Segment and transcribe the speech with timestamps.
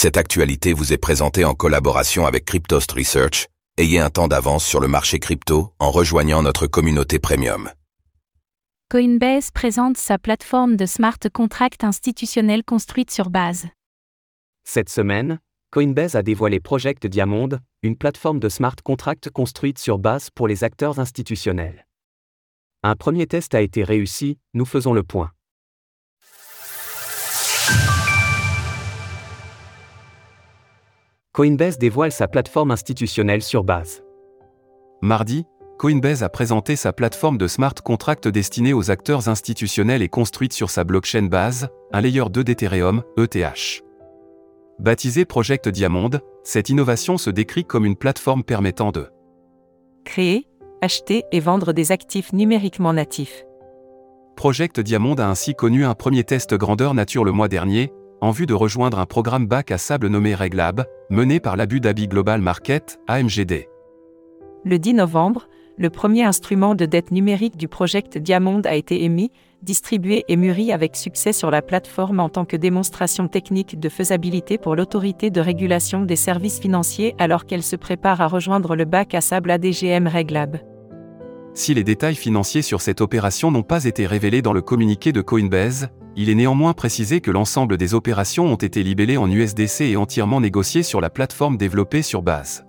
[0.00, 3.48] Cette actualité vous est présentée en collaboration avec Cryptost Research.
[3.78, 7.68] Ayez un temps d'avance sur le marché crypto en rejoignant notre communauté premium.
[8.92, 13.66] Coinbase présente sa plateforme de smart contract institutionnel construite sur base.
[14.62, 15.40] Cette semaine,
[15.72, 20.62] Coinbase a dévoilé Project Diamond, une plateforme de smart contract construite sur base pour les
[20.62, 21.88] acteurs institutionnels.
[22.84, 25.32] Un premier test a été réussi, nous faisons le point.
[31.38, 34.02] Coinbase dévoile sa plateforme institutionnelle sur base.
[35.02, 35.46] Mardi,
[35.78, 40.68] Coinbase a présenté sa plateforme de smart contract destinée aux acteurs institutionnels et construite sur
[40.68, 43.84] sa blockchain base, un layer 2 d'Ethereum, ETH.
[44.80, 46.10] Baptisée Project Diamond,
[46.42, 49.06] cette innovation se décrit comme une plateforme permettant de
[50.04, 50.48] créer,
[50.82, 53.44] acheter et vendre des actifs numériquement natifs.
[54.34, 58.46] Project Diamond a ainsi connu un premier test grandeur nature le mois dernier, en vue
[58.46, 63.00] de rejoindre un programme bac à sable nommé Reglab, mené par l'Abu Dhabi Global Market,
[63.06, 63.68] AMGD.
[64.64, 69.30] Le 10 novembre, le premier instrument de dette numérique du Project Diamond a été émis,
[69.62, 74.58] distribué et mûri avec succès sur la plateforme en tant que démonstration technique de faisabilité
[74.58, 79.14] pour l'autorité de régulation des services financiers alors qu'elle se prépare à rejoindre le bac
[79.14, 80.58] à sable ADGM Reglab.
[81.54, 85.20] Si les détails financiers sur cette opération n'ont pas été révélés dans le communiqué de
[85.20, 85.88] Coinbase,
[86.20, 90.40] il est néanmoins précisé que l'ensemble des opérations ont été libellées en USDC et entièrement
[90.40, 92.66] négociées sur la plateforme développée sur base.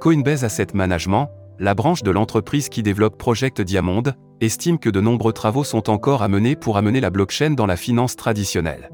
[0.00, 4.02] Coinbase Asset Management, la branche de l'entreprise qui développe Project Diamond,
[4.40, 7.76] estime que de nombreux travaux sont encore à mener pour amener la blockchain dans la
[7.76, 8.90] finance traditionnelle.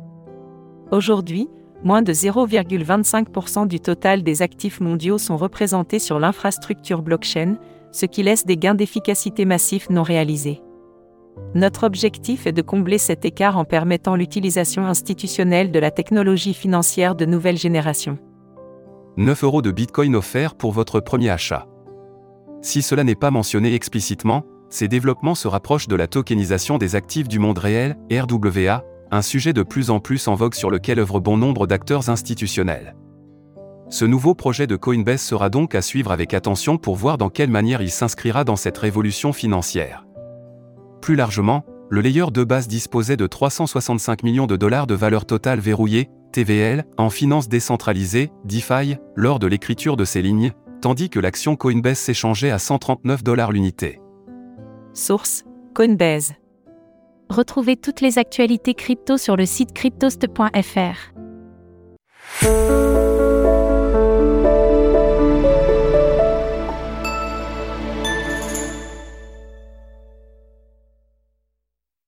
[0.90, 1.48] Aujourd'hui,
[1.82, 7.56] moins de 0,25% du total des actifs mondiaux sont représentés sur l'infrastructure blockchain,
[7.92, 10.60] ce qui laisse des gains d'efficacité massifs non réalisés.
[11.54, 17.14] Notre objectif est de combler cet écart en permettant l'utilisation institutionnelle de la technologie financière
[17.14, 18.18] de nouvelle génération.
[19.16, 21.66] 9 euros de Bitcoin offerts pour votre premier achat.
[22.62, 27.28] Si cela n'est pas mentionné explicitement, ces développements se rapprochent de la tokenisation des actifs
[27.28, 31.20] du monde réel, RWA, un sujet de plus en plus en vogue sur lequel œuvrent
[31.20, 32.96] bon nombre d'acteurs institutionnels.
[33.90, 37.50] Ce nouveau projet de Coinbase sera donc à suivre avec attention pour voir dans quelle
[37.50, 40.04] manière il s'inscrira dans cette révolution financière.
[41.04, 45.60] Plus largement, le layer de base disposait de 365 millions de dollars de valeur totale
[45.60, 51.56] verrouillée, TVL, en finance décentralisée, DeFi, lors de l'écriture de ces lignes, tandis que l'action
[51.56, 54.00] Coinbase s'échangeait à 139 dollars l'unité.
[54.94, 55.44] Source
[55.74, 56.32] Coinbase.
[57.28, 61.12] Retrouvez toutes les actualités crypto sur le site cryptost.fr.